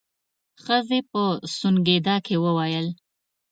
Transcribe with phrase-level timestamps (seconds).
[0.63, 1.21] ښځې په
[1.57, 2.87] سونګېدا کې وويل.